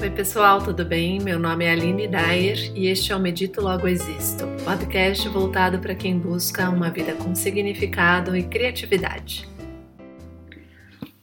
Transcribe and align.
Oi, 0.00 0.10
pessoal, 0.10 0.62
tudo 0.62 0.84
bem? 0.84 1.18
Meu 1.18 1.40
nome 1.40 1.64
é 1.64 1.72
Aline 1.72 2.06
Dyer 2.06 2.72
e 2.72 2.86
este 2.86 3.10
é 3.10 3.16
o 3.16 3.18
Medito 3.18 3.60
Logo 3.60 3.88
Existo, 3.88 4.44
podcast 4.64 5.28
voltado 5.28 5.80
para 5.80 5.92
quem 5.92 6.16
busca 6.16 6.70
uma 6.70 6.88
vida 6.88 7.16
com 7.16 7.34
significado 7.34 8.36
e 8.36 8.44
criatividade. 8.44 9.48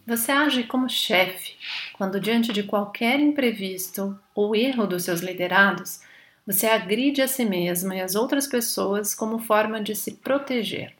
Você 0.05 0.29
age 0.29 0.63
como 0.63 0.89
chefe 0.89 1.53
quando, 1.93 2.19
diante 2.19 2.51
de 2.51 2.63
qualquer 2.63 3.17
imprevisto 3.17 4.19
ou 4.35 4.53
erro 4.53 4.85
dos 4.85 5.05
seus 5.05 5.21
liderados, 5.21 6.01
você 6.45 6.67
agride 6.67 7.21
a 7.21 7.29
si 7.29 7.45
mesmo 7.45 7.93
e 7.93 8.01
as 8.01 8.13
outras 8.13 8.45
pessoas 8.45 9.15
como 9.15 9.39
forma 9.39 9.81
de 9.81 9.95
se 9.95 10.15
proteger. 10.15 10.93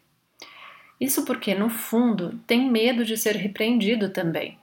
Isso 0.98 1.26
porque, 1.26 1.54
no 1.54 1.70
fundo, 1.70 2.40
tem 2.48 2.72
medo 2.72 3.04
de 3.04 3.18
ser 3.18 3.36
repreendido 3.36 4.12
também 4.12 4.58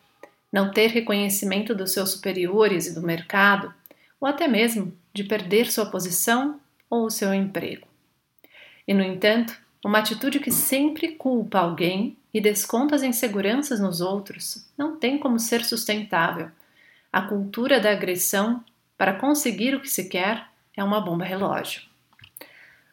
não 0.53 0.71
ter 0.71 0.89
reconhecimento 0.89 1.75
dos 1.75 1.93
seus 1.93 2.11
superiores 2.11 2.87
e 2.87 2.95
do 2.95 3.01
mercado, 3.01 3.73
ou 4.21 4.29
até 4.29 4.47
mesmo 4.47 4.93
de 5.13 5.25
perder 5.25 5.73
sua 5.73 5.87
posição 5.87 6.61
ou 6.91 7.07
o 7.07 7.11
seu 7.11 7.33
emprego. 7.33 7.89
E, 8.87 8.93
no 8.93 9.03
entanto, 9.03 9.57
uma 9.83 9.99
atitude 9.99 10.39
que 10.39 10.51
sempre 10.51 11.13
culpa 11.13 11.59
alguém 11.59 12.17
e 12.33 12.41
desconta 12.41 12.95
as 12.95 13.03
inseguranças 13.03 13.81
nos 13.81 14.01
outros 14.01 14.69
não 14.77 14.97
tem 14.97 15.19
como 15.19 15.39
ser 15.39 15.65
sustentável. 15.65 16.51
A 17.13 17.23
cultura 17.23 17.81
da 17.81 17.91
agressão 17.91 18.63
para 18.97 19.15
conseguir 19.15 19.75
o 19.75 19.81
que 19.81 19.89
se 19.89 20.09
quer 20.09 20.47
é 20.77 20.85
uma 20.85 21.01
bomba 21.01 21.25
relógio. 21.25 21.83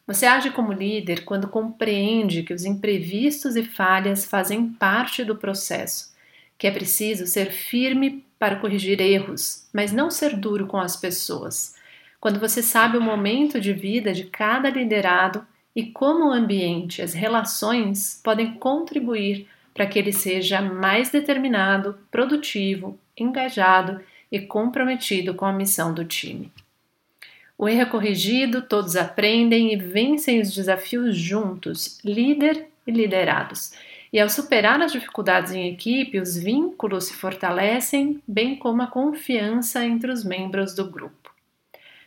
Você 0.06 0.26
age 0.26 0.50
como 0.50 0.72
líder 0.72 1.24
quando 1.24 1.46
compreende 1.46 2.42
que 2.42 2.52
os 2.52 2.64
imprevistos 2.64 3.54
e 3.54 3.62
falhas 3.62 4.24
fazem 4.24 4.68
parte 4.68 5.24
do 5.24 5.36
processo 5.36 6.09
que 6.60 6.66
é 6.66 6.70
preciso 6.70 7.26
ser 7.26 7.52
firme 7.52 8.22
para 8.38 8.56
corrigir 8.56 9.00
erros, 9.00 9.66
mas 9.72 9.92
não 9.92 10.10
ser 10.10 10.36
duro 10.36 10.66
com 10.66 10.76
as 10.76 10.94
pessoas. 10.94 11.74
Quando 12.20 12.38
você 12.38 12.62
sabe 12.62 12.98
o 12.98 13.00
momento 13.00 13.58
de 13.58 13.72
vida 13.72 14.12
de 14.12 14.24
cada 14.24 14.68
liderado 14.68 15.42
e 15.74 15.86
como 15.86 16.26
o 16.26 16.32
ambiente, 16.32 17.00
as 17.00 17.14
relações 17.14 18.20
podem 18.22 18.52
contribuir 18.56 19.48
para 19.72 19.86
que 19.86 19.98
ele 19.98 20.12
seja 20.12 20.60
mais 20.60 21.08
determinado, 21.08 21.98
produtivo, 22.10 22.98
engajado 23.16 23.98
e 24.30 24.38
comprometido 24.38 25.32
com 25.32 25.46
a 25.46 25.54
missão 25.54 25.94
do 25.94 26.04
time. 26.04 26.52
O 27.56 27.70
erro 27.70 27.80
é 27.80 27.86
corrigido, 27.86 28.60
todos 28.60 28.96
aprendem 28.96 29.72
e 29.72 29.76
vencem 29.76 30.42
os 30.42 30.54
desafios 30.54 31.16
juntos, 31.16 31.98
líder 32.04 32.66
e 32.86 32.90
liderados. 32.90 33.72
E 34.12 34.18
ao 34.18 34.28
superar 34.28 34.80
as 34.82 34.92
dificuldades 34.92 35.52
em 35.52 35.68
equipe, 35.68 36.18
os 36.18 36.36
vínculos 36.36 37.04
se 37.04 37.14
fortalecem, 37.14 38.20
bem 38.26 38.56
como 38.56 38.82
a 38.82 38.86
confiança 38.88 39.84
entre 39.84 40.10
os 40.10 40.24
membros 40.24 40.74
do 40.74 40.84
grupo. 40.84 41.30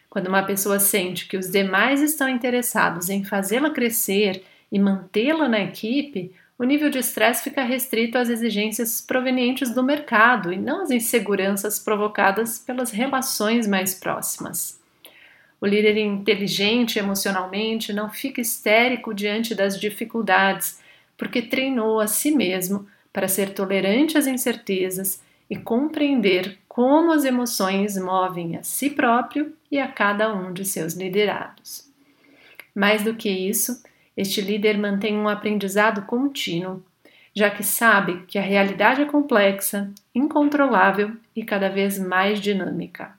Quando 0.10 0.28
uma 0.28 0.44
pessoa 0.44 0.80
sente 0.80 1.28
que 1.28 1.38
os 1.38 1.50
demais 1.50 2.02
estão 2.02 2.28
interessados 2.28 3.10
em 3.10 3.24
fazê-la 3.24 3.72
crescer 3.72 4.44
e 4.72 4.78
mantê-la 4.78 5.48
na 5.48 5.62
equipe, 5.62 6.32
o 6.60 6.64
nível 6.64 6.90
de 6.90 7.00
estresse 7.00 7.44
fica 7.44 7.64
restrito 7.64 8.18
às 8.18 8.30
exigências 8.30 9.02
provenientes 9.02 9.72
do 9.72 9.82
mercado 9.82 10.54
e 10.54 10.58
não 10.58 10.84
às 10.84 10.92
inseguranças 10.92 11.80
provocadas 11.80 12.60
pelas 12.60 12.92
relações 12.92 13.66
mais 13.66 13.96
próximas. 13.96 14.80
O 15.60 15.66
líder 15.66 15.98
inteligente 15.98 17.00
emocionalmente 17.00 17.94
não 17.94 18.10
fica 18.10 18.42
histérico 18.42 19.14
diante 19.14 19.56
das 19.56 19.80
dificuldades 19.80 20.83
porque 21.24 21.42
treinou 21.42 22.02
a 22.02 22.08
si 22.08 22.32
mesmo 22.32 22.86
para 23.14 23.30
ser 23.30 23.54
tolerante 23.54 24.18
às 24.18 24.28
incertezas 24.28 25.24
e 25.50 25.56
compreender 25.56 26.60
como 26.68 27.14
as 27.14 27.24
emoções 27.24 27.96
movem 27.96 28.58
a 28.58 28.64
si 28.64 28.90
próprio 28.90 29.54
e 29.72 29.80
a 29.80 29.88
cada 29.88 30.36
um 30.36 30.52
de 30.52 30.66
seus 30.66 30.96
liderados. 30.96 31.90
Mais 32.76 33.06
do 33.06 33.16
que 33.16 33.30
isso, 33.30 33.82
este 34.18 34.42
líder 34.42 34.78
mantém 34.78 35.18
um 35.18 35.30
aprendizado 35.30 36.06
contínuo, 36.06 36.84
já 37.34 37.50
que 37.50 37.64
sabe 37.64 38.26
que 38.28 38.38
a 38.38 38.42
realidade 38.42 39.04
é 39.04 39.06
complexa, 39.06 39.90
incontrolável 40.14 41.14
e 41.34 41.42
cada 41.46 41.70
vez 41.70 41.98
mais 41.98 42.42
dinâmica 42.42 43.16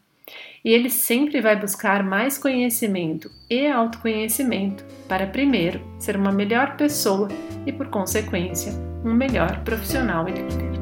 e 0.65 0.73
ele 0.73 0.89
sempre 0.89 1.41
vai 1.41 1.59
buscar 1.59 2.03
mais 2.03 2.39
conhecimento 2.39 3.31
e 3.51 3.67
autoconhecimento 3.67 4.85
para, 5.07 5.27
primeiro, 5.27 5.81
ser 5.99 6.17
uma 6.17 6.33
melhor 6.33 6.77
pessoa 6.77 7.29
e, 7.67 7.73
por 7.73 7.89
consequência, 7.89 8.73
um 9.05 9.13
melhor 9.13 9.63
profissional 9.63 10.27
e 10.29 10.33
líder. 10.33 10.74